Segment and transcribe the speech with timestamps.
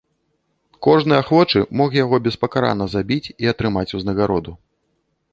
[0.85, 4.51] Кожны ахвочы мог яго беспакарана забіць і атрымаць узнагароду.